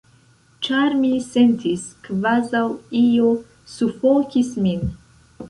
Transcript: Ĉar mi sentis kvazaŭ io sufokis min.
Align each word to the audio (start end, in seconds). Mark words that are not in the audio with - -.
Ĉar 0.67 0.95
mi 1.01 1.11
sentis 1.25 1.83
kvazaŭ 2.07 2.63
io 3.03 3.29
sufokis 3.75 4.53
min. 4.67 4.85